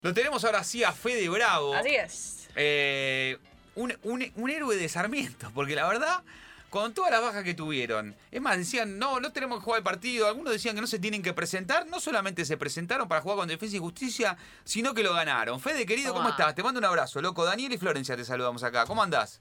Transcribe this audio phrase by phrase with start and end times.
[0.00, 1.74] Lo tenemos ahora sí a Fede Bravo.
[1.74, 2.48] Así es.
[2.54, 3.36] Eh,
[3.74, 6.22] un, un- un héroe de Sarmiento, porque la verdad,
[6.70, 9.84] con todas las bajas que tuvieron, es más, decían, no, no tenemos que jugar el
[9.84, 13.38] partido, algunos decían que no se tienen que presentar, no solamente se presentaron para jugar
[13.38, 15.60] con Defensa y Justicia, sino que lo ganaron.
[15.60, 16.54] Fede, querido, ¿cómo estás?
[16.54, 17.44] Te mando un abrazo, loco.
[17.44, 18.84] Daniel y Florencia te saludamos acá.
[18.86, 19.40] ¿Cómo andás?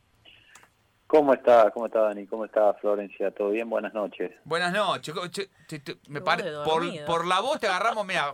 [1.08, 1.71] ¿Cómo está?
[1.71, 2.28] ¿Cómo está Dani?
[2.28, 3.32] ¿Cómo está Florencia?
[3.32, 3.70] ¿Todo bien?
[3.70, 4.32] Buenas noches.
[4.44, 5.14] Buenas noches.
[5.14, 8.32] Co- che, te- te- me Voz pare- de por, la voz te agarramos, mira,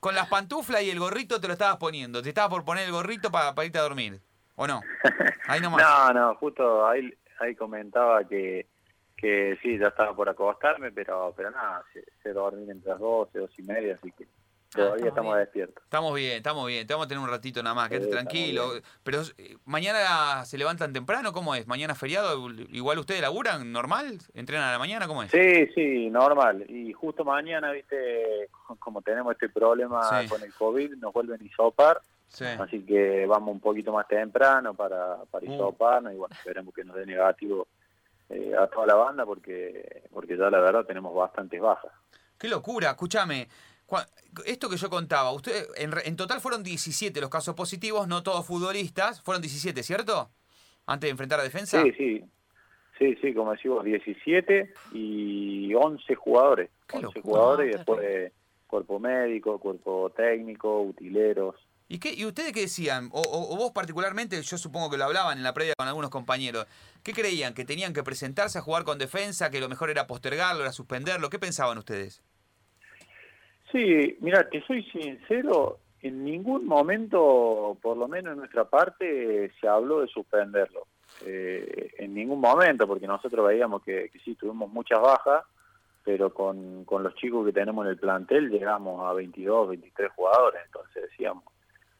[0.00, 2.20] con las pantuflas y el gorrito te lo estabas poniendo.
[2.22, 4.20] Te estabas por poner el gorrito para, para irte a dormir.
[4.56, 4.80] ¿O no?
[5.46, 5.82] Ahí nomás.
[5.86, 8.66] No, no, justo ahí, ahí comentaba que,
[9.16, 13.38] que sí, ya estaba por acostarme, pero pero nada, se, se dormí entre las 12,
[13.38, 14.26] dos y media, así que
[14.74, 15.82] todavía estamos despiertos.
[15.84, 16.86] Estamos bien, estamos bien.
[16.86, 18.72] Te vamos a tener un ratito nada más, quédate Sí, tranquilo.
[19.02, 21.66] Pero eh, mañana se levantan temprano, ¿cómo es?
[21.66, 22.48] ¿Mañana feriado?
[22.70, 24.18] ¿Igual ustedes laburan normal?
[24.34, 25.06] ¿Entrenan a la mañana?
[25.06, 25.30] ¿Cómo es?
[25.30, 26.64] Sí, sí, normal.
[26.68, 28.48] Y justo mañana, viste,
[28.78, 30.28] como tenemos este problema Sí.
[30.28, 32.44] con el COVID, nos vuelven a hisopar, Sí.
[32.44, 35.54] así que vamos un poquito más temprano para, para Uh.
[35.54, 37.68] hisoparnos y bueno, esperemos que nos dé negativo
[38.28, 41.92] eh, a toda la banda porque porque ya la verdad tenemos bastantes bajas.
[42.36, 43.48] Qué locura, escúchame.
[44.44, 48.22] Esto que yo contaba, usted, en, re- en total fueron 17 los casos positivos, no
[48.22, 49.22] todos futbolistas.
[49.22, 50.30] Fueron 17, ¿cierto?
[50.86, 51.82] Antes de enfrentar a defensa.
[51.82, 52.24] Sí, sí.
[52.98, 56.70] Sí, sí, como decimos, 17 y 11 jugadores.
[56.86, 57.22] Qué 11 locura.
[57.22, 58.32] jugadores y después
[58.66, 61.54] cuerpo médico, cuerpo técnico, utileros.
[61.88, 63.10] ¿Y, qué, ¿Y ustedes qué decían?
[63.12, 66.10] O, o- o vos particularmente, yo supongo que lo hablaban en la previa con algunos
[66.10, 66.66] compañeros.
[67.04, 67.54] ¿Qué creían?
[67.54, 69.50] ¿Que tenían que presentarse a jugar con defensa?
[69.50, 71.30] ¿Que lo mejor era postergarlo, era suspenderlo?
[71.30, 72.22] ¿Qué pensaban ustedes?
[73.76, 79.68] Sí, mira, te soy sincero, en ningún momento, por lo menos en nuestra parte, se
[79.68, 80.86] habló de suspenderlo.
[81.26, 85.44] Eh, en ningún momento, porque nosotros veíamos que, que sí, tuvimos muchas bajas,
[86.02, 90.62] pero con, con los chicos que tenemos en el plantel llegamos a 22, 23 jugadores,
[90.64, 91.44] entonces decíamos,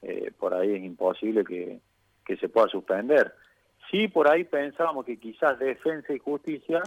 [0.01, 1.79] eh, por ahí es imposible que,
[2.25, 3.35] que se pueda suspender.
[3.91, 6.83] Sí, por ahí pensábamos que quizás Defensa y Justicia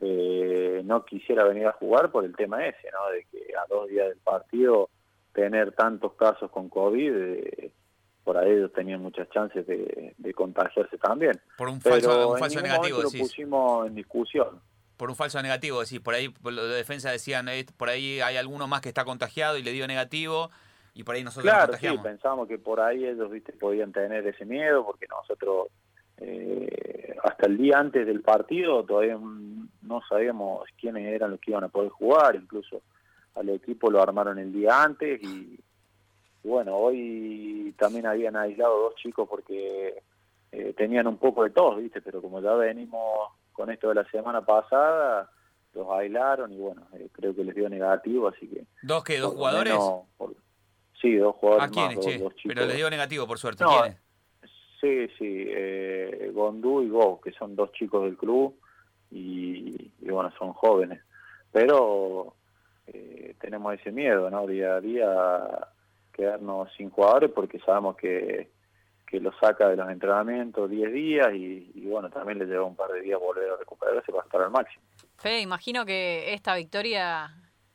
[0.00, 3.12] eh, no quisiera venir a jugar por el tema ese, ¿no?
[3.12, 4.88] De que a dos días del partido
[5.32, 7.72] tener tantos casos con COVID, eh,
[8.24, 11.40] por ahí ellos tenían muchas chances de, de contagiarse también.
[11.56, 14.60] Por un Pero falso, un falso negativo, lo pusimos en discusión.
[14.96, 16.00] Por un falso negativo, decís.
[16.00, 19.04] Por ahí por lo de defensa decían, eh, por ahí hay alguno más que está
[19.04, 20.50] contagiado y le dio negativo.
[20.94, 24.44] Y por ahí nosotros nos sí, pensamos que por ahí ellos viste podían tener ese
[24.44, 25.68] miedo porque nosotros
[26.18, 29.59] eh, hasta el día antes del partido todavía mm,
[29.90, 32.80] no sabíamos quiénes eran los que iban a poder jugar, incluso
[33.34, 35.58] al equipo lo armaron el día antes y,
[36.42, 40.02] y bueno, hoy también habían aislado dos chicos porque
[40.52, 44.04] eh, tenían un poco de tos, viste, pero como ya venimos con esto de la
[44.10, 45.30] semana pasada,
[45.74, 49.18] los aislaron y bueno, eh, creo que les dio negativo, así que ¿Dos qué?
[49.18, 49.72] ¿Dos jugadores?
[49.74, 50.34] menos, por-
[51.00, 52.18] sí, dos jugadores ¿A quiénes, más, dos- che?
[52.18, 52.54] dos chicos.
[52.54, 53.62] Pero les dio negativo, por suerte.
[53.64, 53.98] No, ¿Quiénes?
[54.80, 58.58] Sí, sí, eh, Gondú y Go, que son dos chicos del club
[59.10, 61.00] y, y bueno, son jóvenes.
[61.52, 62.34] Pero
[62.86, 64.46] eh, tenemos ese miedo, ¿no?
[64.46, 65.68] Día a día
[66.12, 68.50] quedarnos sin jugadores porque sabemos que,
[69.10, 72.90] que los saca de los entrenamientos 10 días y, bueno, también les lleva un par
[72.92, 74.84] de días volver a recuperarse para estar al máximo.
[75.16, 77.30] Fede, imagino que esta victoria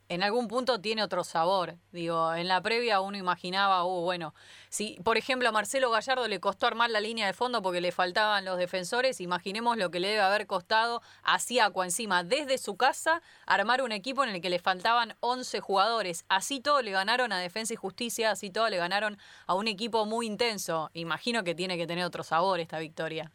[0.07, 1.75] en algún punto tiene otro sabor.
[1.91, 4.33] Digo, en la previa uno imaginaba, uh, bueno,
[4.69, 7.91] si por ejemplo a Marcelo Gallardo le costó armar la línea de fondo porque le
[7.91, 12.77] faltaban los defensores, imaginemos lo que le debe haber costado a Siacua encima, desde su
[12.77, 16.25] casa, armar un equipo en el que le faltaban 11 jugadores.
[16.29, 19.17] Así todo le ganaron a Defensa y Justicia, así todo le ganaron
[19.47, 20.89] a un equipo muy intenso.
[20.93, 23.31] Imagino que tiene que tener otro sabor esta victoria.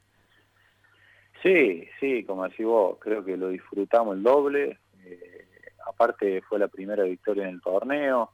[1.42, 4.78] Sí, sí, como decís vos, creo que lo disfrutamos el doble.
[5.04, 5.46] eh,
[5.86, 8.30] aparte fue la primera victoria en el torneo.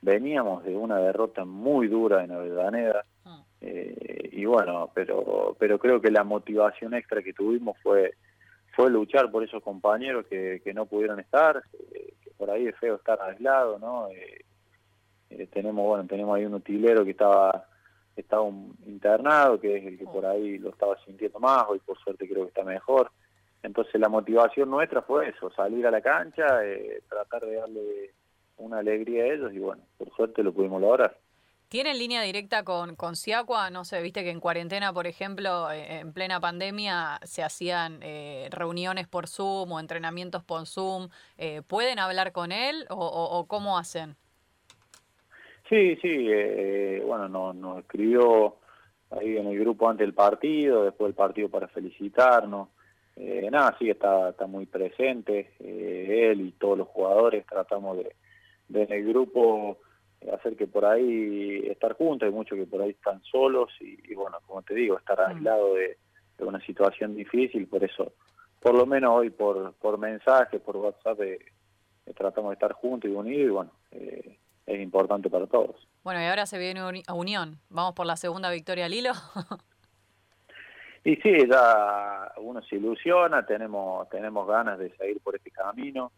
[0.00, 3.04] Veníamos de una derrota muy dura en Avellaneda.
[3.24, 3.40] Mm.
[3.60, 8.14] eh, y bueno, pero pero creo que la motivación extra que tuvimos fue
[8.74, 12.76] fue luchar por esos compañeros que, que no pudieron estar, eh, que por ahí es
[12.78, 14.08] feo estar aislado, ¿no?
[14.08, 14.44] Eh,
[15.30, 17.66] eh, tenemos bueno tenemos ahí un utilero que estaba
[18.16, 21.96] estaba un- internado, que es el que por ahí lo estaba sintiendo más, hoy por
[21.98, 23.10] suerte creo que está mejor.
[23.62, 28.10] Entonces la motivación nuestra fue eso, salir a la cancha, eh, tratar de darle
[28.56, 31.16] una alegría a ellos y bueno, por suerte lo pudimos lograr.
[31.68, 33.70] ¿Tienen línea directa con, con Siacua?
[33.70, 38.48] No sé, viste que en cuarentena, por ejemplo, eh, en plena pandemia se hacían eh,
[38.50, 41.08] reuniones por Zoom o entrenamientos por Zoom.
[41.38, 44.16] Eh, ¿Pueden hablar con él o, o- o cómo hacen?
[45.68, 48.56] Sí, sí, eh, bueno, nos, nos escribió
[49.10, 52.68] ahí en el grupo antes del partido, después del partido para felicitarnos.
[53.16, 58.14] Eh, nada, sí, está, está muy presente, eh, él y todos los jugadores, tratamos de,
[58.68, 59.78] de en el grupo
[60.32, 64.38] hacer que por ahí estar juntos, hay muchos que por ahí están solos y, bueno,
[64.46, 65.36] como te digo, estar Mm.
[65.36, 65.98] aislado de,
[66.38, 68.12] de una situación difícil, por eso,
[68.60, 71.38] por lo menos hoy por, por mensaje, por WhatsApp, eh,
[72.06, 75.76] eh, tratamos de estar juntos y unidos y bueno, eh, es importante para todos.
[76.04, 77.58] Bueno, y ahora se viene a Unión.
[77.68, 79.12] ¿Vamos por la segunda victoria al hilo?
[81.04, 86.12] Y sí, ya uno se ilusiona, tenemos tenemos ganas de seguir por este camino.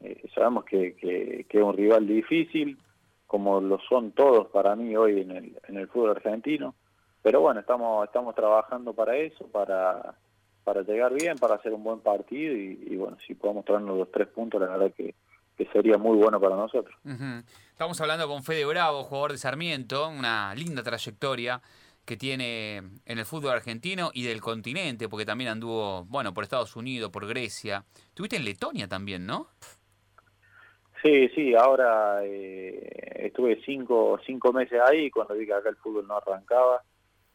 [0.00, 2.78] Eh, sabemos que, que, es un rival difícil,
[3.26, 6.74] como lo son todos para mí hoy en el, en el fútbol argentino.
[7.20, 10.14] Pero bueno, estamos estamos trabajando para eso, para
[10.68, 14.28] para llegar bien, para hacer un buen partido y, bueno, si podemos traernos los tres
[14.28, 15.14] puntos, la verdad que,
[15.56, 16.94] que sería muy bueno para nosotros.
[17.06, 17.42] Ujú.
[17.70, 21.62] Estamos hablando con Fede Bravo, jugador de Sarmiento, una linda trayectoria
[22.08, 26.74] que tiene en el fútbol argentino y del continente, porque también anduvo, bueno, por Estados
[26.74, 27.84] Unidos, por Grecia.
[28.14, 29.48] Tuviste en Letonia también, ¿no?
[31.02, 36.06] Sí, sí, ahora eh, estuve cinco, cinco meses ahí cuando vi que acá el fútbol
[36.08, 36.82] no arrancaba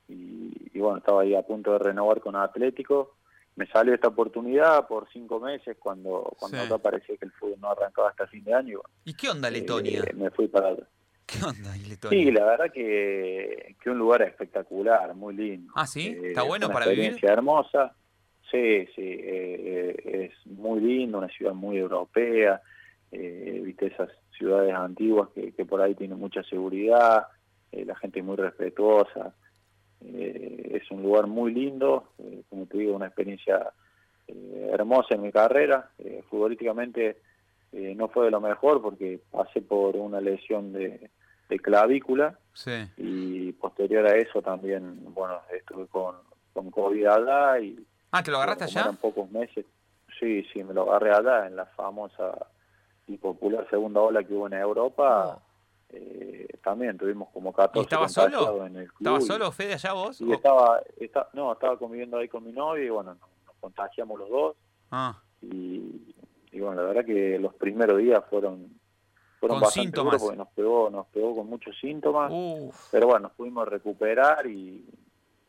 [0.10, 3.16] y, y bueno, estaba ahí a punto de renovar con Atlético.
[3.56, 6.66] Me salió esta oportunidad por cinco meses cuando, cuando Sí.
[6.66, 8.70] acá parecía que el fútbol no arrancaba hasta fin de año.
[8.72, 10.04] y bueno, ¿Y qué onda eh, Letonia?
[10.16, 10.76] me fui para.
[11.26, 12.20] ¿Qué onda ahí Letonia?
[12.20, 15.72] Sí, la verdad que, que un lugar espectacular, muy lindo.
[15.76, 16.08] Ah, ¿sí?
[16.08, 17.06] Eh, ¿Está bueno una para vivir?
[17.06, 17.96] experiencia hermosa.
[18.52, 22.62] Sí, sí, eh, es muy lindo, una ciudad muy europea,
[23.12, 27.28] eh, viste esas ciudades antiguas que, que por ahí tienen mucha seguridad,
[27.72, 29.34] eh, la gente es muy respetuosa,
[30.02, 32.10] es un lugar muy lindo,
[32.50, 33.72] como te digo, una experiencia
[34.28, 37.18] eh, hermosa en mi carrera, eh, futbolísticamente
[37.74, 41.10] eh, no fue de lo mejor porque pasé por una lesión de,
[41.50, 42.88] de clavícula, Sí.
[42.98, 46.16] y posterior a eso también, bueno, estuve con,
[46.54, 48.82] con COVID allá y Ah, ¿te lo agarraste allá?
[48.82, 49.66] eran pocos meses,
[50.20, 52.46] sí, sí, me lo agarré allá en la famosa
[53.08, 55.42] y popular segunda ola que hubo en Europa, Oh.
[55.90, 58.66] eh, también tuvimos como 14 ¿Y estaba solo?
[58.68, 59.00] en el club.
[59.02, 60.22] ¿Estabas y- solo, Fede, allá vos?
[60.22, 63.56] y O- estaba, esta- no, estaba conviviendo ahí con mi novia y bueno, nos, nos
[63.60, 64.56] contagiamos los dos
[64.92, 66.13] Ah, y,
[66.54, 68.80] y bueno, la verdad que los primeros días fueron
[69.40, 70.22] fueron Con bastante síntomas.
[70.22, 72.88] porque nos pegó, nos pegó con muchos síntomas uf.
[72.92, 74.88] pero bueno, nos pudimos recuperar y,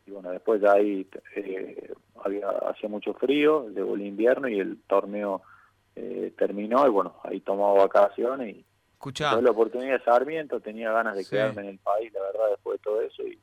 [0.07, 1.93] y bueno, después ya ahí eh,
[2.25, 5.43] había, hacía mucho frío, llegó el invierno y el torneo
[5.95, 8.65] eh, terminó y bueno, ahí tomamos vacaciones y
[8.95, 11.31] Escuchá, tuve la oportunidad de Sarmiento, tenía ganas de Sí.
[11.31, 13.39] quedarme en el país, la verdad, después de todo eso y,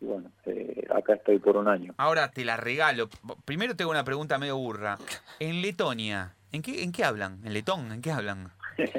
[0.00, 1.92] y bueno, eh, acá estoy por un año.
[1.98, 3.08] ahora te la regalo.
[3.44, 4.96] Primero tengo una pregunta medio burra.
[5.40, 7.40] En Letonia, ¿en qué, en qué hablan?
[7.44, 7.92] ¿En letón?
[7.92, 8.50] ¿En qué hablan?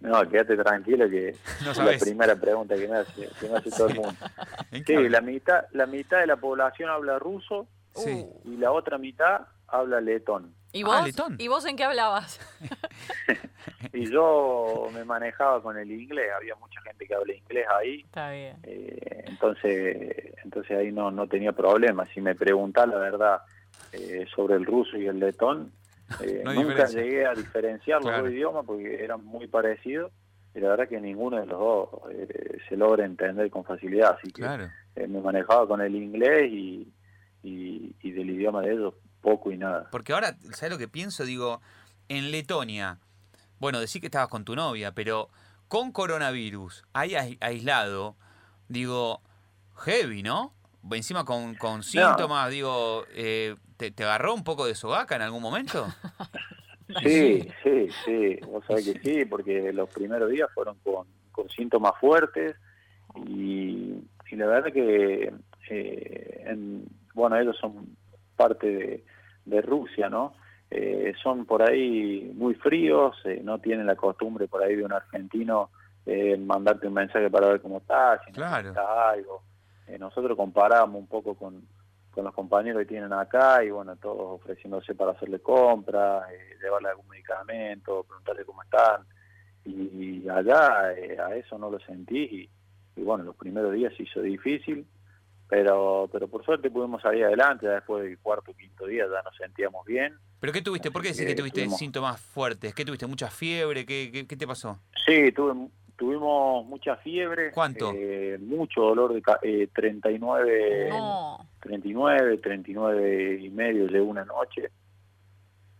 [0.00, 1.34] No, quédate tranquilo que
[1.64, 4.14] No es la primera pregunta que me hace, que me hace todo el mundo.
[4.70, 8.26] ¿En qué Sí, la mitad, la mitad de la población habla ruso Sí.
[8.44, 10.52] Y la otra mitad habla letón.
[10.72, 11.04] ¿Y Ah, vos?
[11.06, 11.36] letón.
[11.38, 12.40] ¿Y vos en qué hablabas?
[13.92, 18.30] Y yo me manejaba con el inglés, había mucha gente que habla inglés ahí, Está
[18.32, 18.56] bien.
[18.64, 22.04] eh, entonces entonces ahí no, no tenía problema.
[22.06, 23.42] Si me preguntás la verdad
[23.92, 25.70] eh, sobre el ruso y el letón,
[26.20, 28.24] eh, No nunca llegué a diferenciar los Claro.
[28.24, 30.12] dos idiomas porque eran muy parecidos
[30.54, 34.32] y la verdad que ninguno de los dos eh, se logra entender con facilidad, así
[34.32, 34.70] que Claro.
[34.94, 36.92] eh, me manejaba con el inglés y,
[37.42, 39.88] y, y del idioma de ellos poco y nada.
[39.90, 41.24] Porque ahora, ¿sabes lo que pienso?
[41.24, 41.60] Digo,
[42.08, 42.98] en Letonia,
[43.58, 45.30] bueno, decir que estabas con tu novia, pero
[45.68, 48.16] con coronavirus, ahí ais- aislado,
[48.68, 49.22] digo,
[49.76, 50.52] heavy, ¿no?
[50.92, 55.42] Encima con, con síntomas, digo, eh, ¿te, te agarró un poco de sogaca en algún
[55.42, 55.86] momento?
[57.02, 61.92] Sí, sí, sí, vos sabés que sí, porque los primeros días fueron con, con síntomas
[61.98, 62.56] fuertes
[63.26, 63.94] y,
[64.30, 65.32] y la verdad que,
[65.70, 67.96] eh, en- bueno, ellos son
[68.36, 69.04] parte de,
[69.44, 70.34] de Rusia, ¿no?
[70.70, 74.92] Eh, son por ahí muy fríos, eh, no tienen la costumbre por ahí de un
[74.92, 75.70] argentino
[76.06, 78.56] eh, mandarte un mensaje para ver cómo estás, si Claro.
[78.72, 79.42] necesitas algo.
[79.86, 81.66] Eh, nosotros comparábamos un poco con,
[82.10, 86.88] con los compañeros que tienen acá y bueno, todos ofreciéndose para hacerle compras, eh, llevarle
[86.88, 89.02] algún medicamento, preguntarle cómo están.
[89.64, 92.18] Y allá eh, a eso no lo sentí
[92.96, 94.86] y, y bueno, los primeros días se hizo difícil,
[95.48, 99.22] pero pero por suerte pudimos salir adelante, ya después del cuarto o quinto día ya
[99.22, 100.14] nos sentíamos bien.
[100.40, 100.90] ¿Pero qué tuviste?
[100.90, 102.74] ¿Por qué decís que que tuviste tuvimos- síntomas fuertes?
[102.74, 103.06] ¿Qué tuviste?
[103.06, 103.86] ¿Mucha fiebre?
[103.86, 104.78] ¿Qué, qué, qué te pasó?
[105.06, 107.50] Sí, tuve, tuvimos mucha fiebre.
[107.52, 107.92] ¿Cuánto?
[107.94, 111.38] eh, mucho dolor de eh, 39, No.
[111.60, 114.70] 39, 39 y medio de una noche.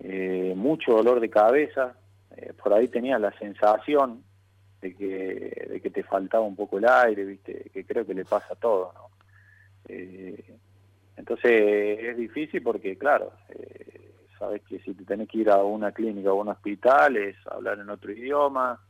[0.01, 1.95] Eh, mucho dolor de cabeza.
[2.37, 4.23] eh, por ahí tenía la sensación
[4.81, 8.25] de que, de que te faltaba un poco el aire, viste, que creo que le
[8.25, 9.09] pasa a todo, ¿no?
[9.89, 10.57] Eh,
[11.17, 15.93] entonces es difícil porque, claro, eh, sabes que si te tenés que ir a una
[15.93, 18.81] clínica o a un hospital es hablar en otro idioma,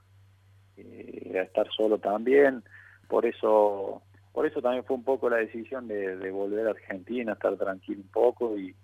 [0.76, 2.62] eh, a estar solo también,
[3.08, 4.02] por eso
[4.32, 8.08] por eso también fue un poco la decisión de, volver a Argentina, estar tranquilo un
[8.08, 8.74] poco y,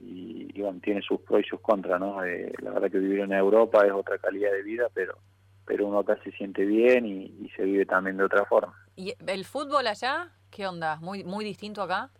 [0.00, 2.24] y, bueno, tiene sus pros y sus contras, ¿no?
[2.24, 5.18] Eh, la verdad que vivir en Europa es otra calidad de vida, pero
[5.64, 8.74] pero uno acá se siente bien y, se vive también de otra forma.
[8.96, 10.30] ¿Y el fútbol allá?
[10.50, 10.98] ¿Qué onda?
[11.00, 12.10] ¿Muy, muy distinto acá?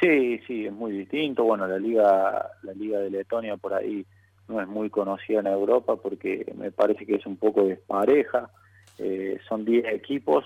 [0.00, 1.44] Sí, sí, es muy distinto.
[1.44, 4.06] Bueno, la liga, la liga de Letonia por ahí
[4.48, 8.50] no es muy conocida en Europa porque me parece que es un poco despareja.
[8.98, 10.44] Eh, son 10 equipos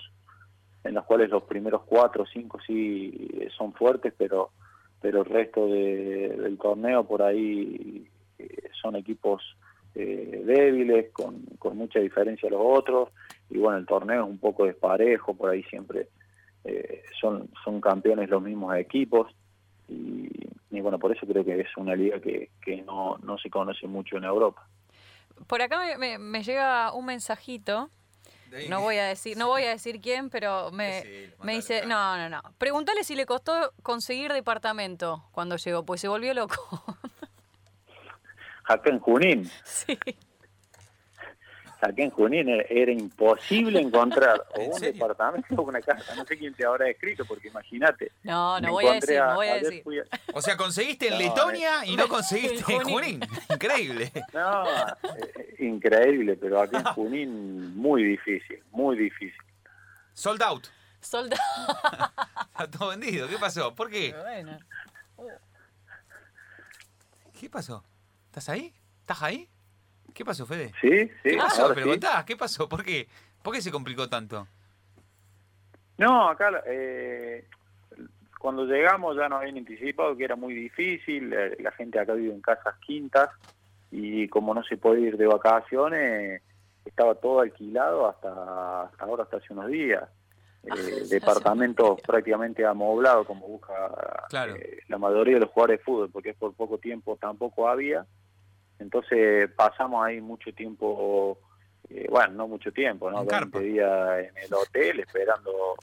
[0.83, 4.51] en los cuales los primeros 4 o 5 sí son fuertes, pero
[5.01, 8.07] pero el resto del torneo por ahí
[8.39, 9.43] eh, son equipos
[9.95, 13.09] eh, débiles, con, con mucha diferencia a los otros,
[13.49, 16.09] y bueno, el torneo es un poco desparejo, por ahí siempre
[16.65, 19.35] eh, son, son campeones los mismos equipos,
[19.91, 23.87] y, bueno, por eso creo que es una liga que, que no, no se conoce
[23.87, 24.67] mucho en Europa.
[25.47, 27.91] Por acá me, me, llega un mensajito
[28.69, 32.29] no voy a decir, no voy a decir quién, pero me, me dice, no, no,
[32.29, 32.43] no.
[32.59, 36.57] Pregúntale si le costó conseguir departamento cuando llegó, pues se volvió loco.
[38.65, 39.51] acá en Junín.
[39.65, 39.99] Sí.
[41.81, 46.15] Acá en Junín era imposible encontrar o un departamento o una casa.
[46.15, 48.13] No sé quién te habrá escrito, porque imagínate.
[48.23, 49.83] No, no voy a decir, no voy a, decir.
[50.35, 53.21] O sea, conseguiste en Letonia y no conseguiste en Junín.
[53.51, 54.13] Increíble.
[54.33, 59.43] No, eh, increíble, pero acá en Junín muy difícil, muy difícil.
[60.13, 60.67] Sold out.
[61.01, 62.11] Sold out.
[62.51, 63.29] Está todo vendido.
[63.29, 63.75] ¿Qué pasó?
[63.75, 64.15] ¿Por qué?
[67.39, 67.83] ¿Qué pasó?
[68.27, 68.75] ¿Estás ahí?
[69.01, 69.49] ¿Estás ahí?
[70.15, 70.73] ¿Qué pasó, Fede?
[70.81, 71.31] Sí, sí.
[71.31, 71.73] ¿Qué pasó?
[71.75, 71.93] Pero
[72.27, 72.69] ¿qué pasó?
[72.69, 73.09] ¿Por qué?
[73.43, 74.47] ¿Por qué se complicó tanto?
[75.99, 77.47] No, acá eh,
[78.39, 82.33] cuando llegamos ya nos habían anticipado que era muy difícil, eh, la gente acá vive
[82.33, 83.29] en casas quintas
[83.91, 86.43] y como no se puede ir de vacaciones,
[86.85, 90.05] estaba todo alquilado hasta, hasta ahora, hasta hace unos días.
[90.69, 93.73] Ah, eh, departamentos prácticamente amoblados como busca
[94.31, 98.07] eh, la mayoría de los jugadores de fútbol, porque es por poco tiempo tampoco había.
[98.81, 101.39] Entonces pasamos ahí mucho tiempo,
[101.89, 103.25] eh, bueno, no mucho tiempo, ¿no?
[103.25, 105.77] 20 días en el hotel esperando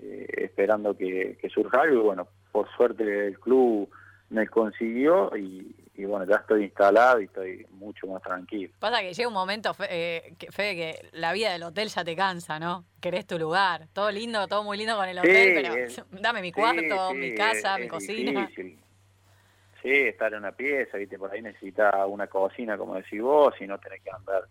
[0.00, 3.90] esperando que, que surja algo y bueno, por suerte el club
[4.30, 8.72] me consiguió y, y bueno, ya estoy instalado y estoy mucho más tranquilo.
[8.78, 12.16] Pasa que llega un momento, eh, que, Fede, que la vida del hotel ya te
[12.16, 12.84] cansa, ¿no?
[13.00, 13.88] Querés tu lugar.
[13.92, 15.74] Todo lindo, todo muy lindo con el hotel, pero
[16.22, 18.48] dame mi cuarto, mi casa, mi cocina.
[19.82, 21.18] Sí, estar en una pieza, ¿viste?
[21.18, 24.44] Por ahí necesitas una cocina, como decís vos, y no tenés que andar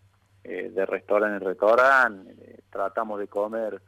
[0.44, 2.36] eh, de restaurante en restaurante.
[2.40, 3.82] Eh, tratamos de comer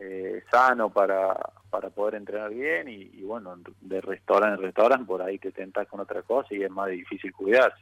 [0.00, 1.38] eh, sano para,
[1.70, 6.00] para poder entrenar bien y, bueno, de restaurante en restaurante por ahí te tentás con
[6.00, 7.80] otra cosa y es más difícil cuidarse.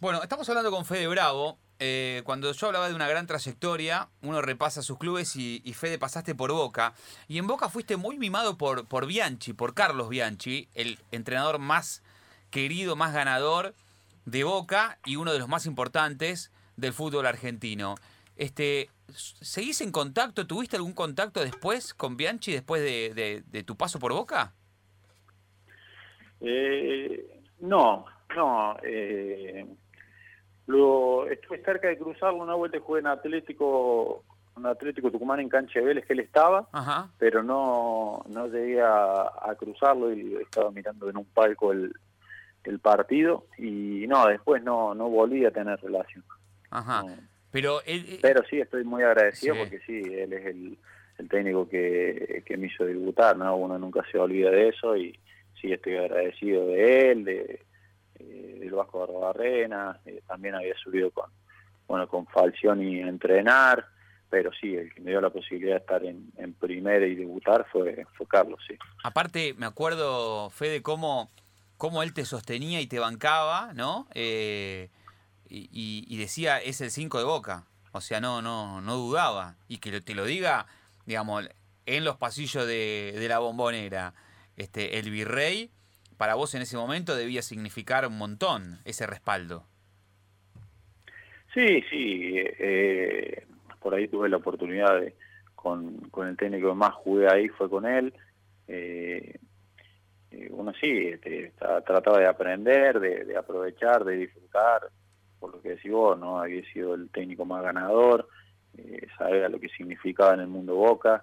[0.00, 1.58] Bueno, estamos hablando con Fede Bravo.
[1.80, 6.34] Eh, cuando yo hablaba de una gran trayectoria, uno repasa sus clubes y, Fede pasaste
[6.34, 6.94] por Boca.
[7.28, 12.02] Y en Boca fuiste muy mimado por, por Bianchi, por Carlos Bianchi, el entrenador más
[12.50, 13.74] querido, más ganador
[14.24, 17.96] de Boca y uno de los más importantes del fútbol argentino.
[18.36, 20.46] Este, ¿Seguís en contacto?
[20.46, 24.52] ¿Tuviste algún contacto después con Bianchi después de, tu paso por Boca?
[26.40, 28.04] Eh, no,
[28.34, 28.76] no.
[28.82, 29.66] Eh,
[30.66, 34.24] lo, estuve cerca de cruzarlo una vuelta jugué en Atlético
[34.56, 36.68] un Atlético Tucumán en cancha de Vélez que él estaba,
[37.18, 41.92] pero no, no llegué a, cruzarlo y estaba mirando en un palco el,
[42.64, 46.24] el partido y no, después no, no volví a tener relación.
[46.70, 47.04] Ajá.
[47.50, 47.80] Pero,
[48.20, 50.78] Pero sí, estoy muy agradecido porque sí, él es el,
[51.28, 53.56] técnico que, me hizo debutar, ¿no?
[53.56, 55.16] Uno nunca se olvida de eso y
[55.60, 57.60] sí estoy agradecido de él, de,
[58.30, 61.30] eh, del Vasco Barbarena, eh, también había subido con,
[61.86, 63.86] bueno, con Falcioni a entrenar,
[64.30, 68.04] pero sí, el que me dio la posibilidad de estar en, primera y debutar fue,
[68.28, 68.76] Carlos, sí.
[69.02, 71.30] Aparte, me acuerdo, Fede, cómo,
[71.76, 74.08] cómo él te sostenía y te bancaba, ¿no?
[74.14, 74.88] Eh,
[75.48, 77.64] y, decía es el 5 de Boca.
[77.92, 79.54] O sea, no, no, no dudaba.
[79.68, 80.66] Y que te lo diga,
[81.06, 81.48] digamos,
[81.86, 84.14] en los pasillos de, la bombonera,
[84.56, 85.70] este, el virrey,
[86.24, 89.66] para vos en ese momento debía significar un montón ese respaldo.
[91.52, 92.36] Sí, sí.
[92.38, 93.46] Eh,
[93.78, 95.14] por ahí tuve la oportunidad de,
[95.54, 98.14] con, el técnico que más jugué ahí fue con él.
[98.68, 99.38] Eh,
[100.30, 104.88] eh, uno sí, este, trataba de aprender, de, de aprovechar, de disfrutar
[105.38, 106.40] por lo que decís vos, ¿no?
[106.40, 108.30] Había sido el técnico más ganador,
[108.78, 111.22] eh, sabía lo que significaba en el mundo Boca,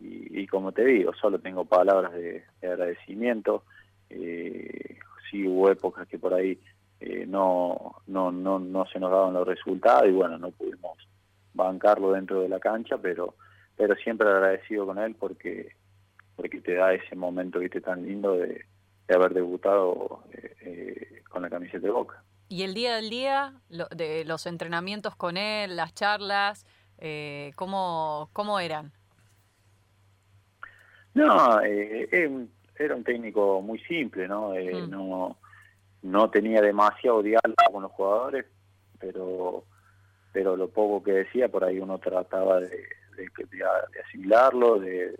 [0.00, 3.64] y, como te digo, solo tengo palabras de, agradecimiento.
[4.10, 4.98] Eh,
[5.30, 6.58] sí hubo épocas que por ahí
[7.00, 10.98] eh, no, no, no, no se nos daban los resultados y bueno, no pudimos
[11.54, 13.34] bancarlo dentro de la cancha, pero,
[13.76, 15.74] pero siempre agradecido con él porque,
[16.36, 17.80] porque te da ese momento ¿viste?
[17.80, 18.64] tan lindo de,
[19.08, 22.22] haber debutado eh, eh, con la camiseta de Boca.
[22.50, 26.66] ¿Y el día del día, de los entrenamientos con él, las charlas,
[26.98, 28.92] eh, ¿cómo, cómo eran?
[31.14, 34.54] No, eh, era un técnico muy simple, ¿no?
[34.54, 34.90] Eh, mm.
[34.90, 35.36] No
[36.02, 38.46] no tenía demasiado diálogo con los jugadores,
[38.98, 39.64] pero
[40.32, 42.68] pero lo poco que decía por ahí uno trataba de,
[43.16, 45.18] de, asimilarlo, de,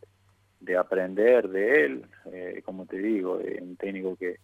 [0.60, 4.36] de, aprender de él, eh, como te digo, es un técnico que,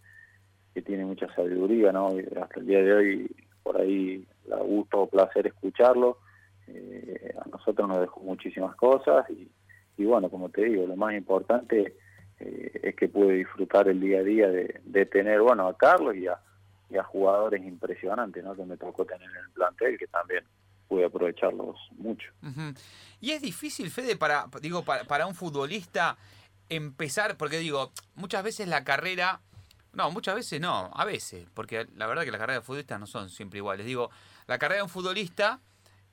[0.73, 2.17] que tiene mucha sabiduría, ¿no?
[2.41, 6.17] hasta el día de hoy por ahí la gusto o placer escucharlo,
[6.67, 9.49] eh, a nosotros nos dejó muchísimas cosas y,
[9.97, 11.95] y bueno, como te digo, lo más importante
[12.39, 16.27] eh, es que pude disfrutar el día a día de, tener, bueno, a Carlos y
[16.27, 16.39] a,
[17.03, 18.55] jugadores impresionantes, ¿no?
[18.55, 20.43] Que me tocó tener en el plantel, que también
[20.87, 22.31] pude aprovecharlos mucho.
[23.19, 26.17] Y es difícil, Fede, para, digo, para, un futbolista
[26.69, 29.41] empezar, porque digo, muchas veces la carrera,
[29.91, 33.07] no, muchas veces no, a veces, porque la verdad que las carreras de futbolistas no
[33.07, 33.85] son siempre iguales.
[33.85, 34.09] Digo,
[34.47, 35.59] la carrera de un futbolista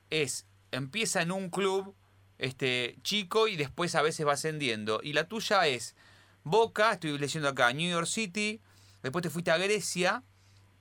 [0.09, 1.95] es, empieza en un club
[2.39, 4.99] este, chico y después a veces va ascendiendo.
[5.01, 5.95] Y la tuya es
[6.43, 8.61] Boca, estoy leyendo acá, New York City,
[9.01, 10.23] después te fuiste a Grecia,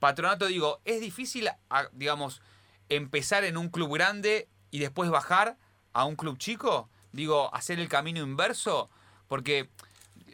[0.00, 1.48] Patronato, digo, es difícil,
[1.92, 2.42] digamos,
[2.88, 5.56] empezar en un club grande y después bajar
[5.92, 8.90] a un club chico, digo, hacer el camino inverso,
[9.28, 9.70] porque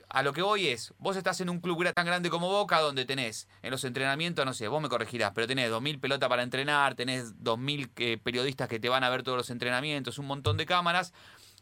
[0.09, 3.05] a lo que voy es, vos estás en un club tan grande como Boca, donde
[3.05, 6.95] tenés en los entrenamientos, no sé, vos me corregirás, pero tenés 2.000 pelotas para entrenar,
[6.95, 10.65] tenés 2.000 eh, periodistas que te van a ver todos los entrenamientos, un montón de
[10.65, 11.13] cámaras,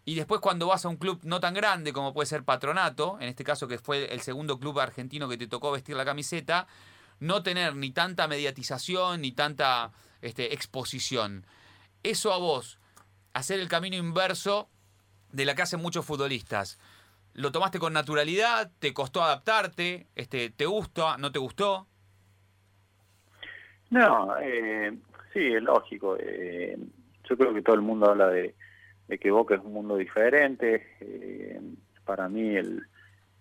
[0.09, 3.29] y después cuando vas a un club no tan grande como puede ser Patronato, en
[3.29, 6.69] este caso que fue el segundo club argentino que te tocó vestir la camiseta,
[7.19, 9.91] no tener ni tanta mediatización ni tanta
[10.23, 11.45] este, exposición.
[12.05, 12.79] Eso a vos,
[13.35, 14.69] hacer el camino inverso
[15.33, 16.79] de la que hacen muchos futbolistas.
[17.35, 18.71] ¿Lo tomaste con naturalidad?
[18.79, 20.07] ¿Te costó adaptarte?
[20.15, 21.19] Este, ¿Te gustó?
[21.19, 21.89] ¿No te gustó?
[23.91, 24.97] No, eh,
[25.33, 26.17] sí, es lógico.
[26.17, 26.79] Eh,
[27.29, 28.55] yo creo que todo el mundo habla de,
[29.09, 30.87] de que Boca es un mundo diferente.
[31.01, 31.61] Eh,
[32.05, 32.83] para mí el,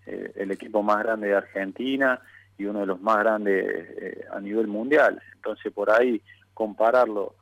[0.06, 2.20] eh, el equipo más grande de Argentina
[2.58, 5.22] y uno de los más grandes eh, a nivel mundial.
[5.36, 6.22] Entonces por ahí
[6.54, 7.36] compararlo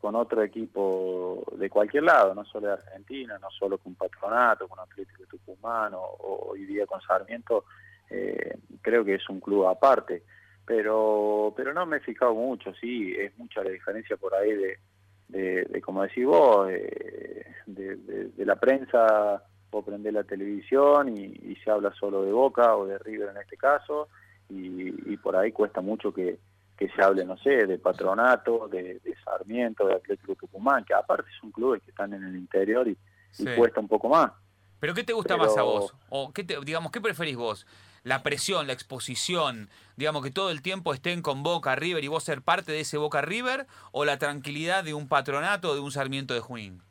[0.00, 4.80] con otro equipo de cualquier lado, no solo de Argentina, no solo con Patronato, con
[4.80, 7.66] Atlético Tucumán o, o hoy día con Sarmiento,
[8.80, 10.22] creo que es un club aparte.
[10.64, 14.78] Pero, pero no me he fijado mucho, sí, es mucha la diferencia por ahí de,
[15.28, 22.22] de, como decís vos, de, la prensa o prender la televisión y, se habla solo
[22.22, 24.08] de Boca o de River en este caso,
[24.48, 26.38] y, por ahí cuesta mucho que,
[26.78, 31.82] se hable, no sé, de Patronato, de, Sarmiento, de Atlético Tucumán, que aparte son clubes
[31.82, 32.96] que están en el interior y,
[33.56, 34.32] cuesta un poco más.
[34.80, 35.92] ¿Pero qué te gusta más a vos?
[36.08, 37.66] ¿O qué digamos, qué preferís vos?
[38.04, 42.24] La presión, la exposición, digamos que todo el tiempo estén con Boca River y vos
[42.24, 46.34] ser parte de ese Boca River o la tranquilidad de un patronato de un Sarmiento
[46.34, 46.82] de Junín?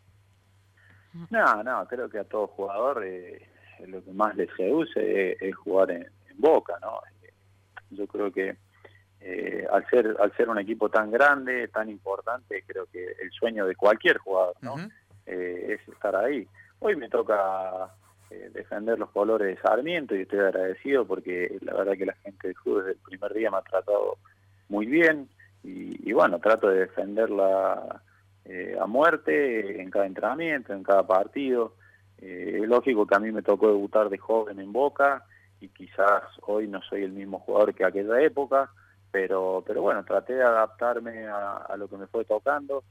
[1.29, 3.47] No, no, creo que a todo jugador eh,
[3.87, 6.07] lo que más le seduce es, jugar en,
[6.39, 6.99] Boca, ¿no?
[7.89, 8.57] Yo creo que
[9.21, 13.65] eh, al ser al ser un equipo tan grande, tan importante, creo que el sueño
[13.65, 14.75] de cualquier jugador, ¿no?
[15.25, 16.47] Eh, es estar ahí.
[16.77, 17.89] Hoy me toca
[18.29, 22.49] eh, defender los colores de Sarmiento y estoy agradecido porque la verdad que la gente
[22.49, 24.17] del club desde el primer día me ha tratado
[24.67, 25.29] muy bien
[25.63, 28.01] y, bueno, trato de defenderla
[28.45, 31.75] eh, a muerte en cada entrenamiento, en cada partido.
[32.17, 35.23] Eh, es lógico que a mí me tocó debutar de joven en Boca
[35.61, 38.69] y quizás hoy no soy el mismo jugador que aquella época,
[39.11, 42.83] pero, pero bueno, traté de adaptarme a, a lo que me fue tocando.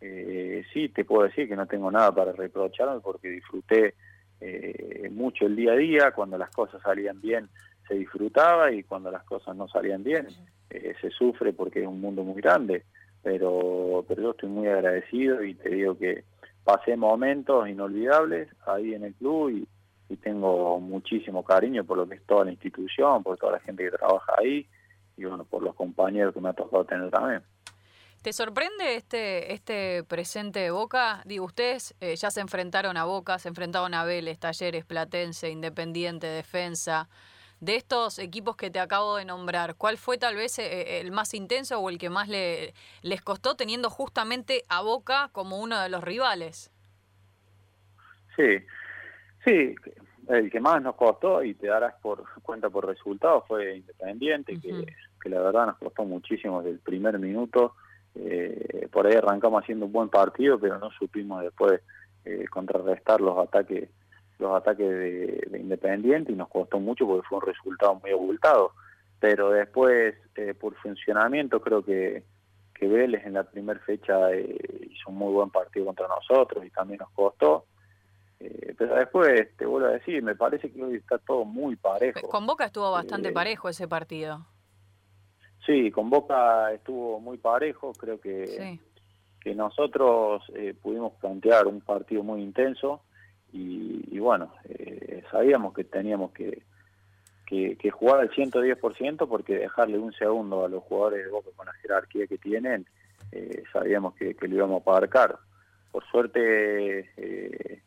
[0.00, 3.94] sí, te puedo decir que no tengo nada para reprocharme porque disfruté
[4.40, 7.48] eh, mucho el día a día, cuando las cosas salían bien
[7.86, 10.26] se disfrutaba y cuando las cosas no salían bien
[10.70, 12.84] eh, se sufre porque es un mundo muy grande,
[13.22, 16.24] pero, pero yo estoy muy agradecido y te digo que
[16.64, 19.68] pasé momentos inolvidables ahí en el club y,
[20.08, 23.84] y tengo muchísimo cariño por lo que es toda la institución, por toda la gente
[23.84, 24.66] que trabaja ahí
[25.16, 27.42] y bueno, por los compañeros que me ha tocado tener también.
[28.24, 31.20] ¿Te sorprende este, este presente de Boca?
[31.26, 36.26] Digo, ustedes eh, ya se enfrentaron a Boca, se enfrentaron a Vélez, Talleres, Platense, Independiente,
[36.26, 37.10] Defensa.
[37.60, 41.34] De estos equipos que te acabo de nombrar, ¿cuál fue tal vez eh, el más
[41.34, 45.90] intenso o el que más le, les costó teniendo justamente a Boca como uno de
[45.90, 46.72] los rivales?
[48.36, 48.56] Sí,
[49.44, 49.74] sí,
[50.30, 55.28] el que más nos costó, y te darás por cuenta por resultados, fue Independiente, que
[55.28, 57.74] la verdad nos costó muchísimo desde el primer minuto.
[58.16, 61.80] Eh, por ahí arrancamos haciendo un buen partido, pero no supimos después
[62.24, 63.88] eh, contrarrestar los ataques
[64.38, 68.72] los ataques de, de Independiente y nos costó mucho porque fue un resultado muy abultado.
[69.20, 72.24] Pero después, eh, por funcionamiento, creo que,
[72.74, 76.70] que Vélez en la primera fecha eh, hizo un muy buen partido contra nosotros y
[76.70, 77.64] también nos costó.
[78.40, 82.28] Eh, pero después, te vuelvo a decir, me parece que hoy está todo muy parejo.
[82.28, 84.46] Con Boca estuvo bastante Eh, parejo ese partido.
[85.66, 88.80] Sí, con Boca estuvo muy parejo, creo que, Sí.
[89.40, 93.02] que nosotros eh, pudimos plantear un partido muy intenso
[93.52, 96.62] y, y bueno, eh, sabíamos que teníamos que,
[97.46, 101.66] que, que jugar al 110% porque dejarle un segundo a los jugadores de Boca con
[101.66, 102.86] la jerarquía que tienen,
[103.32, 105.38] eh, sabíamos que, que lo íbamos a pagar caro.
[105.92, 107.82] Por suerte eh,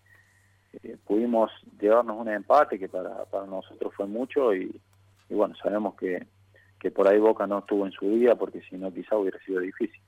[0.83, 4.79] eh, pudimos llevarnos un empate que para, para nosotros fue mucho y,
[5.29, 6.25] y bueno, sabemos que,
[6.79, 9.59] que por ahí Boca no estuvo en su día porque si no quizá hubiera sido
[9.61, 10.01] difícil.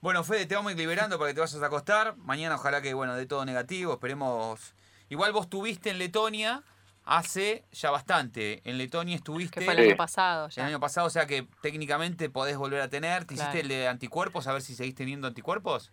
[0.00, 2.16] Bueno, Fede, te vamos a ir liberando para que te vayas a acostar.
[2.18, 3.94] Mañana ojalá que, bueno, de todo negativo.
[3.94, 4.74] Esperemos...
[5.08, 6.62] Igual vos estuviste en Letonia
[7.04, 8.60] hace ya bastante.
[8.68, 9.86] En Letonia estuviste Que fue el Sí.
[9.90, 13.24] año pasado el año pasado, o sea que técnicamente podés volver a tener.
[13.24, 13.50] ¿Te Claro.
[13.50, 14.48] hiciste el de anticuerpos?
[14.48, 15.92] A ver si seguís teniendo anticuerpos.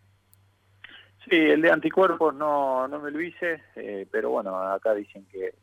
[1.30, 5.56] Sí, el de anticuerpos no, no me lo hice, eh, pero bueno, acá dicen que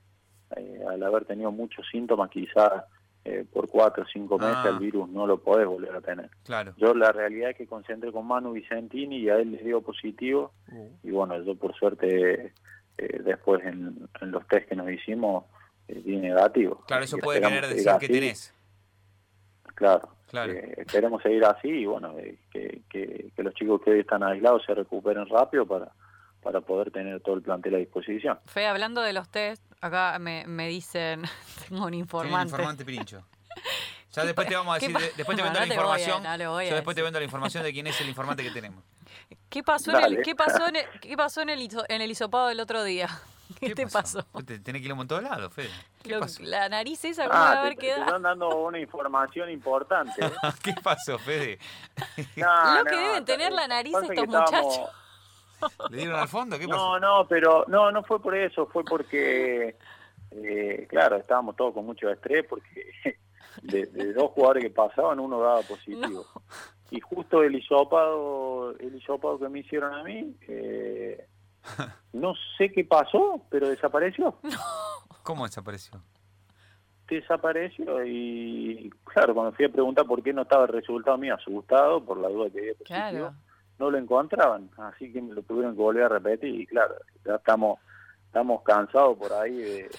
[0.56, 2.84] eh, al haber tenido muchos síntomas, quizás
[3.24, 4.68] eh, por cuatro o cinco meses Ah.
[4.70, 6.30] el virus no lo podés volver a tener.
[6.44, 6.72] Claro.
[6.78, 10.52] Yo la realidad es que concentré con Manu Vicentini y a él les dio positivo
[11.02, 12.52] y bueno, yo por suerte
[12.98, 15.44] eh, después en, en los test que nos hicimos
[15.88, 16.82] eh, di negativo.
[16.86, 18.06] Claro, eso Y puede querer decir que así.
[18.08, 18.54] tenés.
[19.74, 20.52] Claro, Claro.
[20.52, 24.22] eh, esperemos seguir así y bueno, eh, que, que, que los chicos que hoy están
[24.22, 25.90] aislados se recuperen rápido para,
[26.42, 28.38] para poder tener todo el plantel a disposición.
[28.46, 31.22] Fe, hablando de los test, acá me, me dicen,
[31.68, 32.46] tengo un Tiene el informante.
[32.48, 33.22] informante Pirincho.
[34.12, 35.86] Ya después te vamos a ¿Qué decir, después te No, vendo no la te voy
[35.92, 36.22] a- información.
[36.24, 36.36] no a
[36.68, 38.82] Yo después te vendo la información de quién es el informante que tenemos.
[39.48, 40.22] ¿Qué pasó, en el.
[40.22, 43.08] ¿qué pasó, en el, ¿qué pasó en el, en el hisopado del otro día?
[43.60, 44.24] ¿Qué, te pasó?
[44.44, 45.70] Te- Tenés que ir a un montón de lados, Fede.
[46.02, 46.42] ¿Qué Lo- pasó?
[46.42, 48.02] la nariz esa, ¿cómo va a Ah, haber te, te quedado?
[48.06, 50.24] están dando una información importante.
[50.24, 50.30] ¿eh?
[50.60, 51.60] ¿Qué pasó, Fede?
[52.34, 54.90] No, Lo que deben tener la pasa nariz estos estábamos- muchachos.
[55.90, 56.58] ¿Le dieron al fondo?
[56.58, 56.98] ¿Qué pasó?
[56.98, 59.76] No, no, pero no, no fue por eso, fue porque,
[60.30, 62.94] eh, claro, estábamos todos con mucho estrés porque
[63.62, 66.24] de, de dos jugadores que pasaban uno daba positivo.
[66.90, 71.26] Y justo el hisopado, el hisopado que me hicieron a mí, eh,
[72.12, 74.38] no sé qué pasó, pero desapareció.
[75.22, 76.02] ¿Cómo desapareció?
[77.08, 82.04] Desapareció y, claro, cuando fui a preguntar por qué no estaba el resultado mío, asustado
[82.04, 83.34] por la duda que había positivo, Claro.
[83.80, 87.34] No lo encontraban, así que me lo tuvieron que volver a repetir y claro, ya
[87.36, 87.80] estamos
[88.26, 89.90] estamos cansados por ahí de,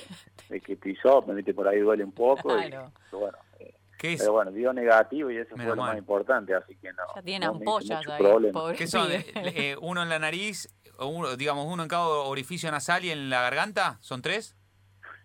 [0.49, 2.91] de que pisó, me viste por ahí duele un poco y Claro.
[3.11, 4.19] bueno, eh, ¿Qué es?
[4.21, 5.89] pero bueno, dio negativo y eso Menos fue lo mal.
[5.91, 7.03] más importante, así que no.
[7.15, 9.11] Ya tiene no ampollas ahí, pobre ¿Qué son?
[9.11, 13.09] Eh, eh, ¿Uno en la nariz, o uno, digamos, uno en cada orificio nasal y
[13.11, 13.97] en la garganta?
[14.01, 14.55] ¿Son tres?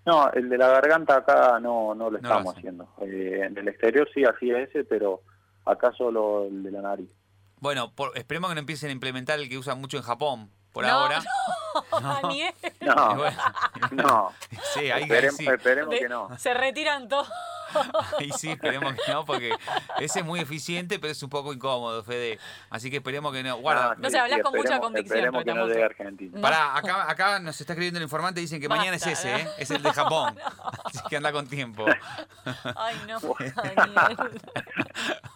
[0.04, 2.88] No, el de la garganta acá no, no lo No estamos haciendo.
[3.02, 5.20] Eh, en el exterior sí hacía ese, pero
[5.64, 7.10] acá solo el de la nariz.
[7.58, 10.84] Bueno, por- esperemos que no empiecen a implementar el que usan mucho en Japón por
[10.86, 11.22] No, ahora.
[12.22, 13.36] Daniel, No, bueno,
[13.92, 14.32] no.
[14.74, 15.46] sí, ahí, ahí esperemos, sí.
[15.46, 16.38] esperemos de- que no.
[16.38, 17.28] se retiran todos.
[18.18, 19.54] Ahí sí, esperemos que no, porque
[19.98, 22.38] ese es muy eficiente, pero es un poco incómodo, Fede.
[22.70, 23.56] Así que esperemos que no.
[23.56, 26.32] Guarda, No sé, hablas con mucha convicción, Esperemos que no llegue a Argentina.
[26.34, 26.42] No.
[26.42, 29.38] Pará, acá, acá nos está escribiendo el informante, dicen que mañana es ese, ¿no?
[29.38, 29.48] ¿eh?
[29.58, 30.36] Es el de Japón.
[30.84, 31.86] Así que anda con tiempo.
[32.76, 33.18] Ay, no,
[33.74, 34.32] Daniel.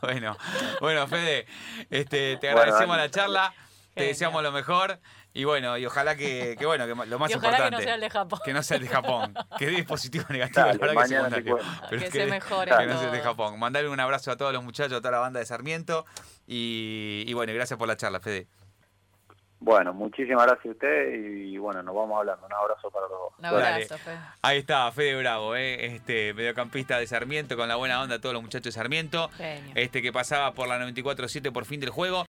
[0.01, 0.37] Bueno,
[0.81, 1.47] bueno, Fede,
[1.91, 3.55] este, te agradecemos la charla,
[3.95, 4.99] te deseamos lo mejor
[5.33, 7.95] y bueno, y ojalá que, que bueno, que lo más Y ojalá que no sea
[7.95, 8.41] el de Japón.
[8.45, 11.55] que no sea el de Japón, que dé positivo o negativo, Dale, la verdad que.
[11.89, 13.21] Pero Que es se mejore que no sea el de.
[13.21, 13.59] Japón.
[13.59, 16.05] Mandarle un abrazo a todos los muchachos, a toda la banda de Sarmiento
[16.47, 18.49] y, y bueno, y gracias por la charla, Fede.
[19.63, 22.47] Bueno, muchísimas gracias a usted y bueno, nos vamos hablando.
[22.47, 23.33] Un abrazo para los dos.
[23.37, 23.67] Un Dale.
[23.75, 24.17] abrazo, Fe.
[24.41, 25.85] Ahí está, Fede Bravo, ¿eh?
[25.95, 29.73] este mediocampista de Sarmiento, con la buena onda de todos los muchachos de Sarmiento, Genio.
[29.75, 32.27] este que pasaba por la 94-7 por fin del juego.